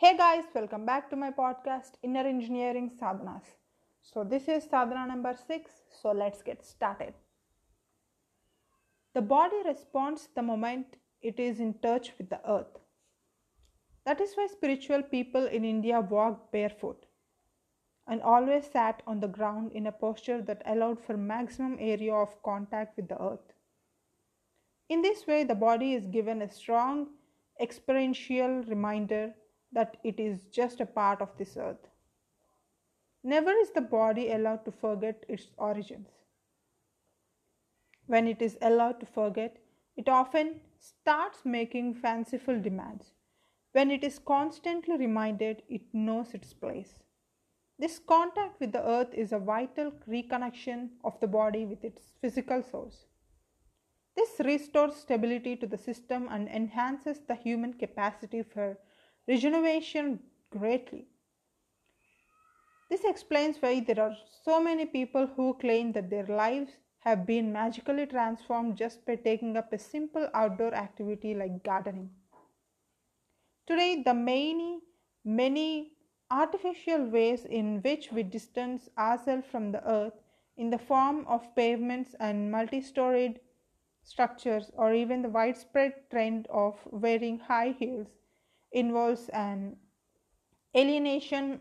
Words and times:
Hey 0.00 0.16
guys, 0.16 0.44
welcome 0.54 0.86
back 0.86 1.10
to 1.10 1.16
my 1.16 1.32
podcast 1.32 1.94
Inner 2.04 2.24
Engineering 2.24 2.88
Sadhanas. 3.00 3.46
So, 4.00 4.22
this 4.22 4.46
is 4.46 4.62
sadhana 4.62 5.08
number 5.08 5.34
6. 5.34 5.72
So, 6.00 6.12
let's 6.12 6.40
get 6.40 6.64
started. 6.64 7.14
The 9.16 9.22
body 9.22 9.56
responds 9.66 10.28
the 10.36 10.42
moment 10.42 10.98
it 11.20 11.40
is 11.40 11.58
in 11.58 11.74
touch 11.82 12.12
with 12.16 12.30
the 12.30 12.38
earth. 12.48 12.78
That 14.06 14.20
is 14.20 14.34
why 14.36 14.46
spiritual 14.46 15.02
people 15.02 15.46
in 15.46 15.64
India 15.64 16.00
walked 16.00 16.52
barefoot 16.52 17.04
and 18.06 18.22
always 18.22 18.70
sat 18.70 19.02
on 19.04 19.18
the 19.18 19.26
ground 19.26 19.72
in 19.72 19.88
a 19.88 19.98
posture 20.06 20.40
that 20.42 20.62
allowed 20.64 21.00
for 21.00 21.16
maximum 21.16 21.76
area 21.80 22.14
of 22.14 22.40
contact 22.44 22.96
with 22.96 23.08
the 23.08 23.20
earth. 23.20 23.52
In 24.88 25.02
this 25.02 25.26
way, 25.26 25.42
the 25.42 25.56
body 25.56 25.94
is 25.94 26.06
given 26.06 26.40
a 26.40 26.48
strong 26.48 27.08
experiential 27.60 28.62
reminder 28.68 29.34
that 29.72 29.96
it 30.02 30.18
is 30.18 30.46
just 30.46 30.80
a 30.80 30.86
part 30.86 31.20
of 31.20 31.36
this 31.36 31.56
earth. 31.56 31.88
Never 33.22 33.50
is 33.50 33.70
the 33.72 33.80
body 33.80 34.30
allowed 34.32 34.64
to 34.64 34.72
forget 34.72 35.24
its 35.28 35.48
origins. 35.56 36.08
When 38.06 38.26
it 38.26 38.40
is 38.40 38.56
allowed 38.62 39.00
to 39.00 39.06
forget, 39.06 39.58
it 39.96 40.08
often 40.08 40.60
starts 40.78 41.44
making 41.44 41.94
fanciful 41.94 42.60
demands. 42.60 43.12
When 43.72 43.90
it 43.90 44.02
is 44.02 44.18
constantly 44.18 44.96
reminded, 44.96 45.62
it 45.68 45.82
knows 45.92 46.32
its 46.32 46.54
place. 46.54 47.00
This 47.78 47.98
contact 47.98 48.60
with 48.60 48.72
the 48.72 48.84
earth 48.84 49.12
is 49.12 49.32
a 49.32 49.38
vital 49.38 49.92
reconnection 50.08 50.88
of 51.04 51.20
the 51.20 51.26
body 51.26 51.66
with 51.66 51.84
its 51.84 52.12
physical 52.20 52.62
source. 52.62 53.06
This 54.16 54.40
restores 54.40 54.96
stability 54.96 55.54
to 55.56 55.66
the 55.66 55.78
system 55.78 56.28
and 56.30 56.48
enhances 56.48 57.20
the 57.20 57.36
human 57.36 57.74
capacity 57.74 58.42
for 58.42 58.78
regeneration 59.28 60.18
greatly. 60.50 61.06
This 62.90 63.04
explains 63.04 63.58
why 63.60 63.80
there 63.80 64.00
are 64.00 64.16
so 64.42 64.60
many 64.60 64.86
people 64.86 65.26
who 65.36 65.54
claim 65.60 65.92
that 65.92 66.08
their 66.08 66.26
lives 66.26 66.72
have 67.00 67.26
been 67.26 67.52
magically 67.52 68.06
transformed 68.06 68.76
just 68.76 69.04
by 69.04 69.16
taking 69.16 69.56
up 69.56 69.72
a 69.72 69.78
simple 69.78 70.28
outdoor 70.32 70.74
activity 70.74 71.34
like 71.34 71.62
gardening. 71.62 72.10
Today, 73.66 74.02
the 74.02 74.14
many, 74.14 74.80
many 75.24 75.92
artificial 76.30 77.04
ways 77.04 77.44
in 77.44 77.82
which 77.82 78.10
we 78.10 78.22
distance 78.22 78.88
ourselves 78.96 79.46
from 79.50 79.72
the 79.72 79.86
earth 79.86 80.14
in 80.56 80.70
the 80.70 80.78
form 80.78 81.26
of 81.26 81.54
pavements 81.54 82.14
and 82.18 82.50
multi 82.50 82.80
storied 82.80 83.40
structures, 84.02 84.70
or 84.74 84.94
even 84.94 85.20
the 85.20 85.28
widespread 85.28 85.92
trend 86.10 86.46
of 86.48 86.78
wearing 86.86 87.38
high 87.38 87.74
heels, 87.78 88.08
involves 88.72 89.28
an 89.30 89.76
alienation 90.76 91.60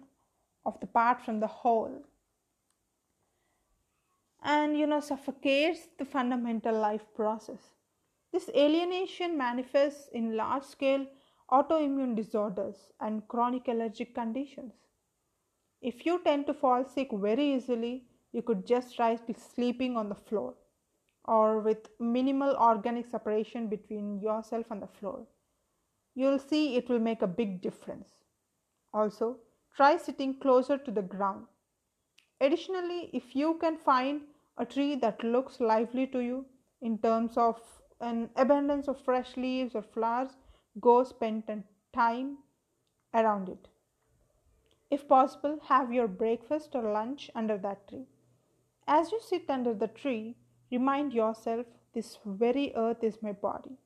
of 0.65 0.79
the 0.79 0.87
part 0.87 1.21
from 1.21 1.39
the 1.39 1.47
whole. 1.47 2.03
And 4.43 4.77
you 4.77 4.87
know 4.87 4.99
suffocates 4.99 5.87
the 5.97 6.05
fundamental 6.05 6.77
life 6.77 7.05
process. 7.15 7.71
This 8.31 8.49
alienation 8.49 9.37
manifests 9.37 10.09
in 10.13 10.35
large 10.35 10.63
scale 10.63 11.05
autoimmune 11.51 12.15
disorders 12.15 12.91
and 12.99 13.27
chronic 13.27 13.67
allergic 13.67 14.13
conditions. 14.13 14.73
If 15.81 16.05
you 16.05 16.21
tend 16.23 16.45
to 16.47 16.53
fall 16.53 16.83
sick 16.83 17.09
very 17.11 17.55
easily 17.55 18.07
you 18.31 18.41
could 18.41 18.65
just 18.65 18.95
try 18.95 19.17
sleeping 19.35 19.97
on 19.97 20.09
the 20.09 20.15
floor 20.15 20.53
or 21.25 21.59
with 21.59 21.89
minimal 21.99 22.55
organic 22.55 23.05
separation 23.05 23.67
between 23.67 24.19
yourself 24.19 24.67
and 24.69 24.81
the 24.81 24.87
floor 24.99 25.25
you'll 26.17 26.39
see 26.39 26.75
it 26.75 26.89
will 26.89 26.99
make 27.07 27.21
a 27.21 27.33
big 27.39 27.61
difference. 27.61 28.09
Also, 28.91 29.37
try 29.75 29.95
sitting 29.97 30.39
closer 30.39 30.75
to 30.75 30.89
the 30.89 31.01
ground. 31.01 31.45
Additionally, 32.41 33.11
if 33.13 33.35
you 33.35 33.53
can 33.61 33.77
find 33.77 34.21
a 34.57 34.65
tree 34.65 34.95
that 34.95 35.23
looks 35.23 35.59
lively 35.59 36.07
to 36.07 36.19
you 36.19 36.45
in 36.81 36.97
terms 36.97 37.37
of 37.37 37.61
an 38.01 38.29
abundance 38.35 38.87
of 38.87 38.99
fresh 38.99 39.37
leaves 39.37 39.75
or 39.75 39.83
flowers, 39.83 40.31
go 40.81 41.03
spend 41.03 41.43
time 41.93 42.37
around 43.13 43.49
it. 43.49 43.67
If 44.89 45.07
possible, 45.07 45.59
have 45.67 45.93
your 45.93 46.07
breakfast 46.07 46.71
or 46.73 46.81
lunch 46.81 47.29
under 47.35 47.57
that 47.59 47.87
tree. 47.87 48.07
As 48.87 49.11
you 49.11 49.19
sit 49.21 49.49
under 49.49 49.73
the 49.73 49.87
tree, 49.87 50.35
remind 50.71 51.13
yourself 51.13 51.67
this 51.93 52.17
very 52.25 52.73
earth 52.75 53.03
is 53.03 53.21
my 53.21 53.33
body. 53.33 53.77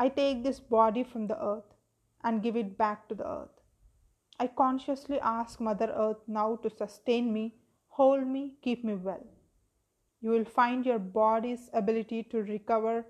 I 0.00 0.08
take 0.08 0.42
this 0.42 0.60
body 0.60 1.02
from 1.04 1.26
the 1.26 1.38
earth 1.44 1.74
and 2.24 2.42
give 2.42 2.56
it 2.56 2.78
back 2.78 3.06
to 3.08 3.14
the 3.14 3.26
earth. 3.28 3.60
I 4.38 4.46
consciously 4.46 5.20
ask 5.20 5.60
Mother 5.60 5.92
Earth 5.94 6.22
now 6.26 6.56
to 6.62 6.70
sustain 6.70 7.34
me, 7.34 7.56
hold 7.88 8.26
me, 8.26 8.54
keep 8.62 8.82
me 8.82 8.94
well. 8.94 9.26
You 10.22 10.30
will 10.30 10.46
find 10.46 10.86
your 10.86 10.98
body's 10.98 11.68
ability 11.74 12.22
to 12.30 12.38
recover 12.38 13.04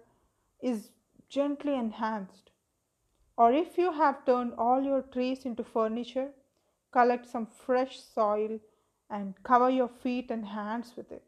is 0.60 0.90
gently 1.28 1.76
enhanced. 1.76 2.50
Or 3.36 3.52
if 3.52 3.78
you 3.78 3.92
have 3.92 4.26
turned 4.26 4.54
all 4.58 4.82
your 4.82 5.02
trees 5.02 5.44
into 5.44 5.62
furniture, 5.62 6.30
collect 6.90 7.28
some 7.28 7.46
fresh 7.46 8.00
soil 8.00 8.58
and 9.08 9.40
cover 9.44 9.70
your 9.70 9.90
feet 10.02 10.32
and 10.32 10.44
hands 10.44 10.94
with 10.96 11.12
it. 11.12 11.22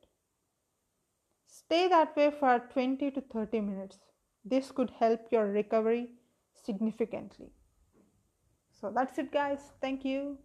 Stay 1.47 1.87
that 1.87 2.17
way 2.17 2.33
for 2.33 2.59
20 2.73 3.12
to 3.12 3.21
30 3.21 3.61
minutes. 3.61 3.99
This 4.44 4.70
could 4.70 4.91
help 4.91 5.32
your 5.32 5.47
recovery 5.47 6.10
significantly. 6.54 7.50
So 8.70 8.91
that's 8.94 9.19
it, 9.19 9.32
guys. 9.32 9.72
Thank 9.80 10.04
you. 10.04 10.38